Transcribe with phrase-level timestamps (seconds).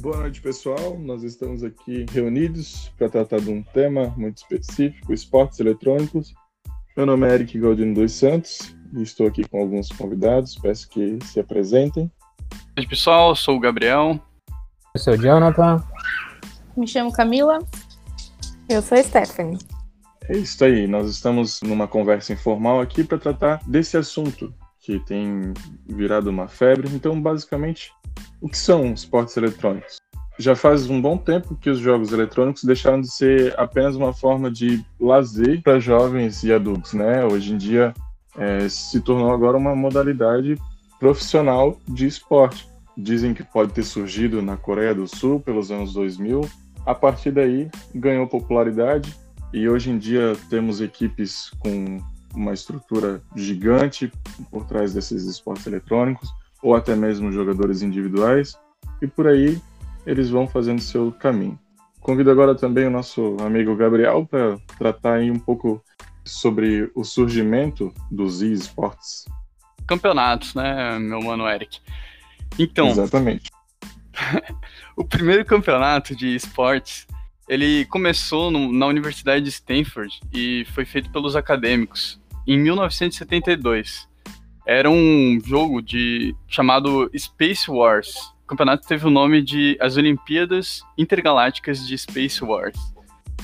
[0.00, 0.98] Boa noite, pessoal.
[0.98, 6.32] Nós estamos aqui reunidos para tratar de um tema muito específico, esportes eletrônicos.
[6.96, 10.54] Meu nome é Eric Galdino dos Santos e estou aqui com alguns convidados.
[10.54, 12.10] Peço que se apresentem.
[12.78, 13.28] Oi, pessoal.
[13.28, 14.18] Eu sou o Gabriel.
[14.94, 15.84] Eu sou o Jonathan.
[16.74, 17.58] Me chamo Camila.
[18.70, 19.58] Eu sou a Stephanie.
[20.30, 20.86] É isso aí.
[20.86, 25.52] Nós estamos numa conversa informal aqui para tratar desse assunto que tem
[25.86, 26.88] virado uma febre.
[26.88, 27.92] Então, basicamente,
[28.40, 30.00] o que são esportes eletrônicos?
[30.38, 34.50] Já faz um bom tempo que os jogos eletrônicos deixaram de ser apenas uma forma
[34.50, 37.24] de lazer para jovens e adultos, né?
[37.24, 37.92] Hoje em dia
[38.38, 40.56] é, se tornou agora uma modalidade
[40.98, 42.68] profissional de esporte.
[42.96, 46.40] Dizem que pode ter surgido na Coreia do Sul pelos anos 2000.
[46.86, 49.14] A partir daí ganhou popularidade
[49.52, 51.98] e hoje em dia temos equipes com
[52.34, 54.10] uma estrutura gigante
[54.50, 56.32] por trás desses esportes eletrônicos
[56.62, 58.58] ou até mesmo jogadores individuais,
[59.00, 59.60] e por aí
[60.06, 61.58] eles vão fazendo seu caminho.
[62.00, 65.82] Convido agora também o nosso amigo Gabriel para tratar aí um pouco
[66.24, 69.24] sobre o surgimento dos esportes.
[69.86, 71.80] Campeonatos, né, meu mano Eric?
[72.58, 72.88] Então.
[72.88, 73.50] Exatamente.
[74.96, 77.06] o primeiro campeonato de esportes
[77.48, 84.08] ele começou no, na Universidade de Stanford e foi feito pelos acadêmicos em 1972
[84.66, 88.32] era um jogo de chamado Space Wars.
[88.44, 92.76] O campeonato teve o nome de as Olimpíadas Intergalácticas de Space Wars.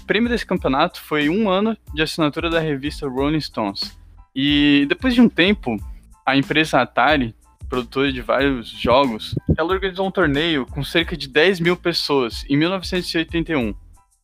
[0.00, 3.96] O prêmio desse campeonato foi um ano de assinatura da revista Rolling Stones.
[4.34, 5.76] E depois de um tempo,
[6.24, 7.34] a empresa Atari,
[7.68, 12.56] produtora de vários jogos, ela organizou um torneio com cerca de 10 mil pessoas em
[12.56, 13.74] 1981.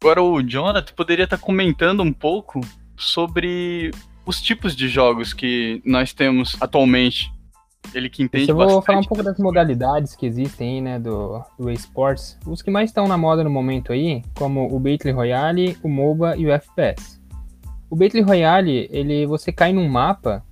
[0.00, 2.60] Agora o Jonathan poderia estar comentando um pouco
[2.96, 3.90] sobre
[4.28, 7.32] os tipos de jogos que nós temos atualmente.
[7.94, 8.84] Ele que entende Eu vou bastante.
[8.84, 12.36] falar um pouco das modalidades que existem aí, né, do, do esportes.
[12.46, 16.36] Os que mais estão na moda no momento aí, como o Battle Royale, o MOBA
[16.36, 17.18] e o FPS.
[17.88, 20.44] O Battle Royale, ele, você cai num mapa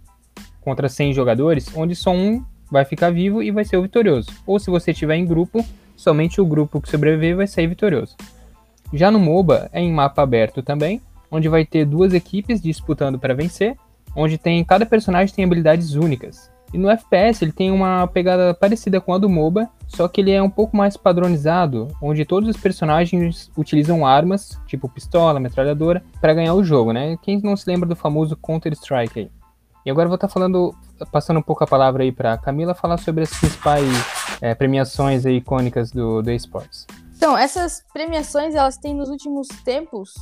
[0.62, 4.30] contra 100 jogadores, onde só um vai ficar vivo e vai ser o vitorioso.
[4.46, 5.62] Ou se você estiver em grupo,
[5.94, 8.16] somente o grupo que sobreviver vai sair vitorioso.
[8.94, 11.02] Já no MOBA, é em mapa aberto também,
[11.36, 13.76] onde vai ter duas equipes disputando para vencer,
[14.14, 16.50] onde tem cada personagem tem habilidades únicas.
[16.72, 20.32] E no FPS ele tem uma pegada parecida com a do MOBA, só que ele
[20.32, 26.34] é um pouco mais padronizado, onde todos os personagens utilizam armas, tipo pistola, metralhadora, para
[26.34, 27.16] ganhar o jogo, né?
[27.22, 29.30] Quem não se lembra do famoso Counter-Strike aí?
[29.84, 30.74] E agora vou estar tá falando,
[31.12, 33.86] passando um pouco a palavra aí para Camila falar sobre as principais
[34.40, 36.84] é, premiações icônicas do, do esportes.
[37.16, 40.12] Então, essas premiações elas têm nos últimos tempos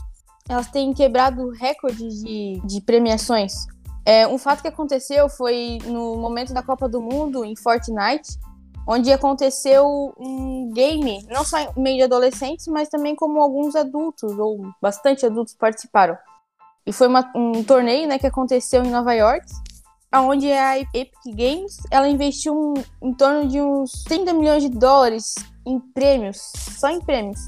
[0.49, 3.67] elas têm quebrado recordes de, de premiações.
[4.05, 8.39] É, um fato que aconteceu foi no momento da Copa do Mundo, em Fortnite,
[8.87, 14.71] onde aconteceu um game, não só meio de adolescentes, mas também como alguns adultos, ou
[14.81, 16.17] bastante adultos participaram.
[16.87, 19.47] E foi uma, um torneio né, que aconteceu em Nova York,
[20.15, 25.35] onde a Epic Games ela investiu um, em torno de uns 30 milhões de dólares
[25.67, 27.41] em prêmios, só em prêmios,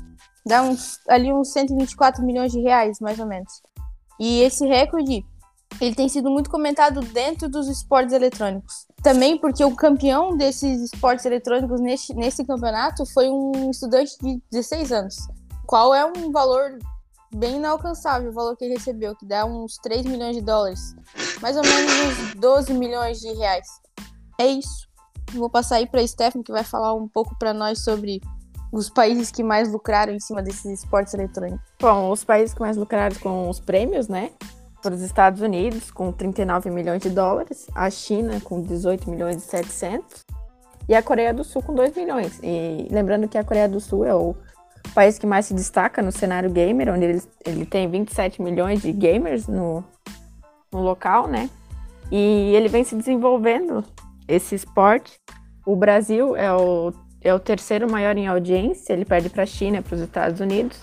[0.47, 3.61] Dá uns, ali uns 124 milhões de reais, mais ou menos.
[4.19, 5.27] E esse recorde,
[5.81, 8.87] ele tem sido muito comentado dentro dos esportes eletrônicos.
[9.03, 14.93] Também porque o campeão desses esportes eletrônicos nesse, nesse campeonato foi um estudante de 16
[14.93, 15.17] anos.
[15.67, 16.78] Qual é um valor
[17.34, 20.95] bem inalcançável, o valor que ele recebeu, que dá uns 3 milhões de dólares.
[21.41, 23.67] Mais ou menos uns 12 milhões de reais.
[24.39, 24.87] É isso.
[25.33, 28.21] Vou passar aí para a Stephanie, que vai falar um pouco para nós sobre
[28.72, 31.65] os países que mais lucraram em cima desses esportes eletrônicos?
[31.81, 34.31] Bom, os países que mais lucraram com os prêmios, né?
[34.84, 40.25] Os Estados Unidos, com 39 milhões de dólares, a China, com 18 milhões e 700,
[40.88, 42.38] e a Coreia do Sul, com 2 milhões.
[42.41, 44.37] E lembrando que a Coreia do Sul é o
[44.94, 48.93] país que mais se destaca no cenário gamer, onde ele, ele tem 27 milhões de
[48.93, 49.83] gamers no,
[50.72, 51.50] no local, né?
[52.10, 53.84] E ele vem se desenvolvendo
[54.28, 55.18] esse esporte.
[55.66, 56.92] O Brasil é o
[57.27, 60.78] é o terceiro maior em audiência, ele perde para a China, para os Estados Unidos.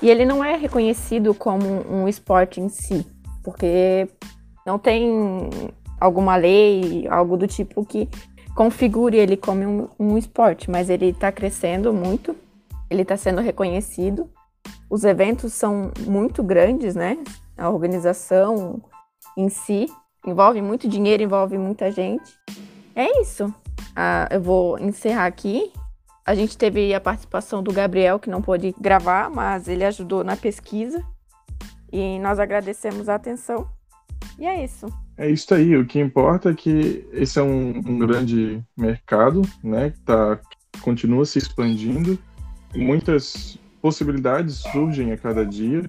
[0.00, 3.06] E ele não é reconhecido como um esporte em si,
[3.42, 4.08] porque
[4.64, 5.50] não tem
[6.00, 8.08] alguma lei, algo do tipo que
[8.54, 12.34] configure ele como um, um esporte, mas ele está crescendo muito,
[12.90, 14.30] ele está sendo reconhecido.
[14.88, 17.18] Os eventos são muito grandes, né?
[17.56, 18.82] A organização
[19.36, 19.86] em si
[20.26, 22.32] envolve muito dinheiro, envolve muita gente.
[22.94, 23.52] É isso.
[23.96, 25.72] Ah, eu vou encerrar aqui.
[26.24, 30.36] A gente teve a participação do Gabriel, que não pôde gravar, mas ele ajudou na
[30.36, 31.02] pesquisa.
[31.90, 33.66] E nós agradecemos a atenção.
[34.38, 34.86] E é isso.
[35.16, 35.76] É isso aí.
[35.76, 39.90] O que importa é que esse é um, um grande mercado, né?
[39.90, 40.38] Que tá,
[40.82, 42.18] continua se expandindo
[42.76, 45.88] muitas possibilidades surgem a cada dia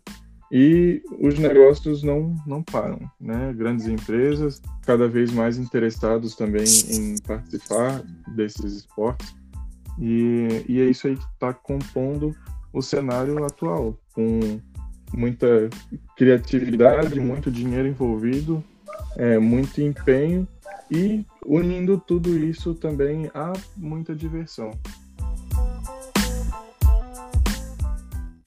[0.52, 3.54] e os negócios não, não param, né?
[3.54, 8.02] Grandes empresas cada vez mais interessados também em participar
[8.36, 9.36] desses esportes
[10.00, 12.36] e, e é isso aí que está compondo
[12.72, 14.60] o cenário atual, com
[15.14, 15.70] muita
[16.16, 18.64] criatividade, muito dinheiro envolvido,
[19.16, 20.48] é, muito empenho
[20.92, 24.72] e unindo tudo isso também a muita diversão.